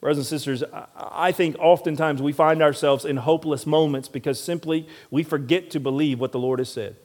[0.00, 0.64] Brothers and sisters,
[0.96, 6.18] I think oftentimes we find ourselves in hopeless moments because simply we forget to believe
[6.18, 6.96] what the Lord has said.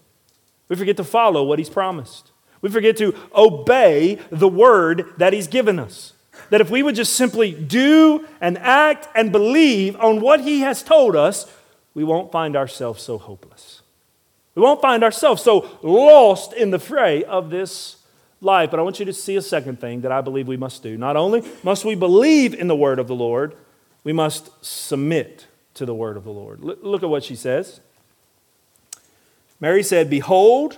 [0.67, 2.32] We forget to follow what He's promised.
[2.61, 6.13] We forget to obey the word that He's given us.
[6.49, 10.82] That if we would just simply do and act and believe on what He has
[10.82, 11.45] told us,
[12.00, 13.82] we won't find ourselves so hopeless.
[14.56, 17.97] We won't find ourselves so lost in the fray of this
[18.39, 18.72] life.
[18.72, 20.97] But I want you to see a second thing that I believe we must do.
[20.97, 23.54] Not only must we believe in the word of the Lord,
[24.06, 26.62] we must submit to the word of the Lord.
[26.62, 27.82] Look at what she says.
[29.60, 30.78] Mary said, Behold,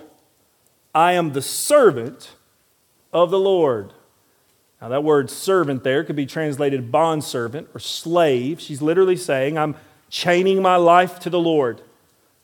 [0.92, 2.32] I am the servant
[3.12, 3.92] of the Lord.
[4.80, 8.60] Now, that word servant there could be translated bondservant or slave.
[8.60, 9.76] She's literally saying, I'm
[10.12, 11.80] chaining my life to the Lord.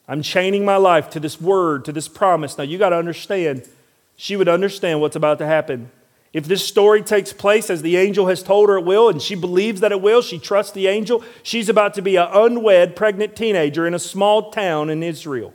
[0.08, 2.56] I'm chaining my life to this word, to this promise.
[2.56, 3.68] Now, you got to understand,
[4.16, 5.90] she would understand what's about to happen.
[6.32, 9.34] If this story takes place as the angel has told her it will, and she
[9.34, 13.36] believes that it will, she trusts the angel, she's about to be an unwed pregnant
[13.36, 15.52] teenager in a small town in Israel.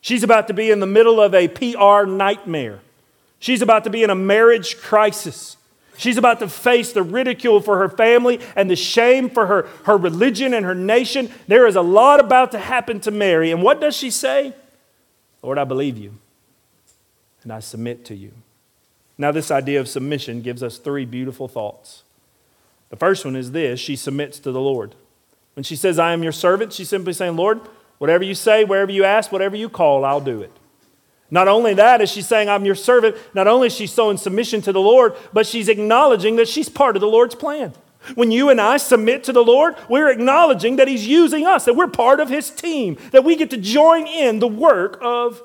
[0.00, 2.78] She's about to be in the middle of a PR nightmare.
[3.40, 5.56] She's about to be in a marriage crisis.
[5.96, 9.96] She's about to face the ridicule for her family and the shame for her, her
[9.96, 11.30] religion and her nation.
[11.46, 13.50] There is a lot about to happen to Mary.
[13.50, 14.54] And what does she say?
[15.42, 16.14] Lord, I believe you,
[17.42, 18.32] and I submit to you.
[19.18, 22.04] Now, this idea of submission gives us three beautiful thoughts.
[22.90, 24.94] The first one is this she submits to the Lord.
[25.54, 27.60] When she says, I am your servant, she's simply saying, Lord,
[27.98, 30.52] whatever you say, wherever you ask, whatever you call, I'll do it.
[31.32, 34.18] Not only that, as she's saying, I'm your servant, not only is she so in
[34.18, 37.72] submission to the Lord, but she's acknowledging that she's part of the Lord's plan.
[38.14, 41.74] When you and I submit to the Lord, we're acknowledging that He's using us, that
[41.74, 45.40] we're part of His team, that we get to join in the work of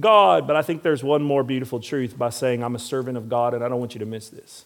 [0.00, 0.48] God.
[0.48, 3.54] But I think there's one more beautiful truth by saying, I'm a servant of God,
[3.54, 4.64] and I don't want you to miss this.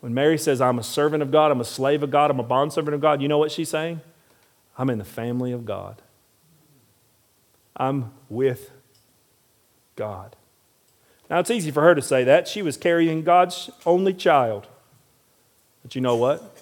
[0.00, 2.44] When Mary says, I'm a servant of God, I'm a slave of God, I'm a
[2.44, 4.00] bondservant of God, you know what she's saying?
[4.78, 6.00] I'm in the family of God.
[7.76, 8.70] I'm with
[10.00, 10.34] God.
[11.28, 12.48] Now, it's easy for her to say that.
[12.48, 14.66] She was carrying God's only child.
[15.82, 16.56] But you know what?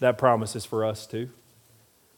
[0.00, 1.30] That promise is for us too.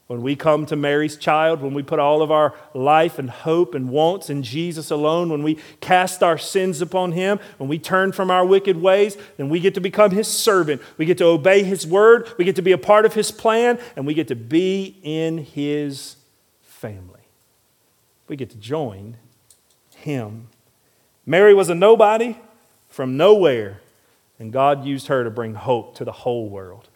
[0.08, 3.72] When we come to Mary's child, when we put all of our life and hope
[3.72, 8.10] and wants in Jesus alone, when we cast our sins upon Him, when we turn
[8.10, 10.82] from our wicked ways, then we get to become His servant.
[10.98, 13.78] We get to obey His word, we get to be a part of His plan,
[13.94, 16.16] and we get to be in His
[16.62, 17.22] family.
[18.26, 19.18] We get to join
[19.94, 20.48] Him
[21.26, 22.36] Mary was a nobody
[22.88, 23.80] from nowhere,
[24.38, 26.88] and God used her to bring hope to the whole world.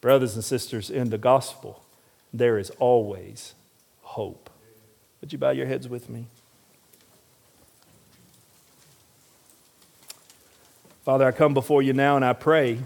[0.00, 1.84] Brothers and sisters, in the gospel,
[2.32, 3.54] there is always
[4.02, 4.50] hope.
[5.20, 6.26] Would you bow your heads with me?
[11.04, 12.80] Father, I come before you now and I pray.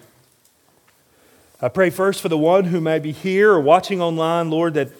[1.62, 4.90] I pray first for the one who may be here or watching online, Lord, that,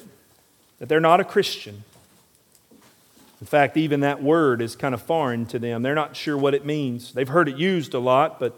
[0.78, 1.84] that they're not a Christian.
[3.40, 5.82] In fact, even that word is kind of foreign to them.
[5.82, 7.12] They're not sure what it means.
[7.12, 8.54] They've heard it used a lot, but,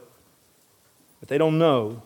[1.21, 2.03] but they don't know.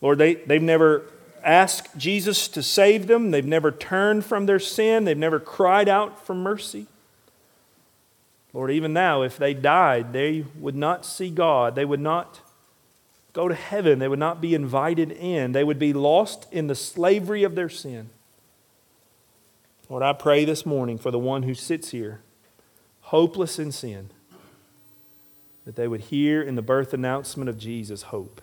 [0.00, 1.04] Lord, they, they've never
[1.44, 3.30] asked Jesus to save them.
[3.30, 5.04] They've never turned from their sin.
[5.04, 6.86] They've never cried out for mercy.
[8.52, 11.74] Lord, even now, if they died, they would not see God.
[11.74, 12.40] They would not
[13.32, 13.98] go to heaven.
[13.98, 15.52] They would not be invited in.
[15.52, 18.08] They would be lost in the slavery of their sin.
[19.90, 22.22] Lord, I pray this morning for the one who sits here,
[23.00, 24.10] hopeless in sin,
[25.66, 28.40] that they would hear in the birth announcement of Jesus hope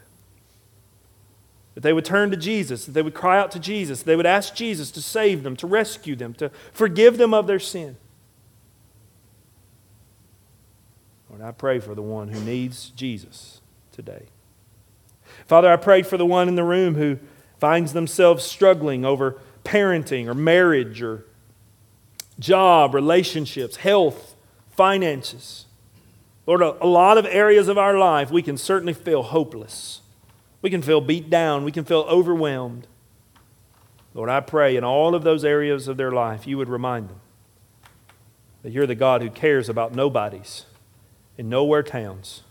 [1.78, 4.26] that they would turn to Jesus, that they would cry out to Jesus, they would
[4.26, 7.98] ask Jesus to save them, to rescue them, to forgive them of their sin.
[11.30, 14.24] Lord, I pray for the one who needs Jesus today.
[15.45, 17.20] Father, I pray for the one in the room who
[17.60, 21.26] finds themselves struggling over parenting or marriage or
[22.39, 24.35] job, relationships, health,
[24.71, 25.65] finances.
[26.45, 30.01] Lord, a, lot of areas of our life we can certainly feel hopeless.
[30.61, 31.65] We can feel beat down.
[31.65, 32.88] We can feel overwhelmed.
[34.13, 37.19] Lord, I pray in all of those areas of their life, you would remind them
[38.63, 40.65] that you're the God who cares about nobodies
[41.38, 42.43] in nowhere towns.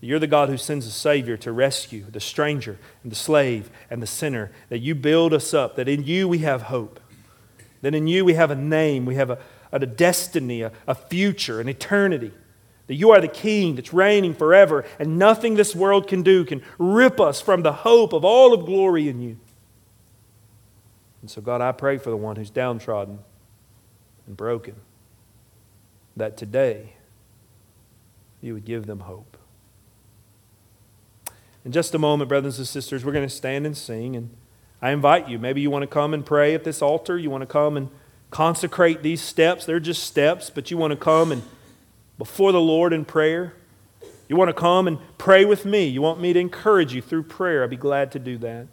[0.00, 4.00] You're the God who sends a Savior to rescue the stranger and the slave and
[4.00, 4.52] the sinner.
[4.68, 5.74] That you build us up.
[5.76, 7.00] That in you we have hope.
[7.82, 9.38] That in you we have a name, we have a,
[9.72, 12.32] a destiny, a, a future, an eternity
[12.88, 16.62] that you are the king that's reigning forever, and nothing this world can do can
[16.78, 19.38] rip us from the hope of all of glory in you.
[21.20, 23.18] And so, God, I pray for the one who's downtrodden
[24.26, 24.74] and broken,
[26.16, 26.94] that today
[28.40, 29.36] you would give them hope.
[31.64, 34.16] In just a moment, brothers and sisters, we're going to stand and sing.
[34.16, 34.30] And
[34.80, 35.38] I invite you.
[35.38, 37.18] Maybe you want to come and pray at this altar.
[37.18, 37.88] You want to come and
[38.30, 39.64] consecrate these steps.
[39.64, 41.42] They're just steps, but you want to come and
[42.18, 43.54] before the Lord in prayer?
[44.28, 45.86] You want to come and pray with me?
[45.86, 47.64] You want me to encourage you through prayer?
[47.64, 48.66] I'd be glad to do that.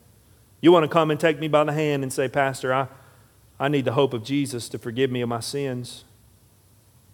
[0.59, 2.87] You want to come and take me by the hand and say, Pastor, I,
[3.59, 6.03] I need the hope of Jesus to forgive me of my sins.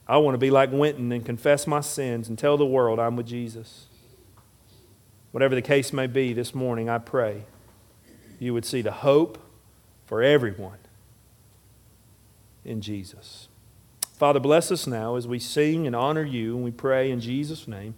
[0.07, 3.15] I want to be like Winton and confess my sins and tell the world I'm
[3.15, 3.85] with Jesus.
[5.31, 7.43] Whatever the case may be this morning, I pray
[8.41, 9.37] you would see the hope
[10.03, 10.79] for everyone
[12.65, 13.47] in Jesus.
[14.17, 17.67] Father, bless us now as we sing and honor you, and we pray in Jesus'
[17.67, 17.93] name.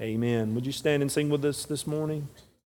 [0.00, 0.54] Amen.
[0.54, 2.28] Would you stand and sing with us this morning?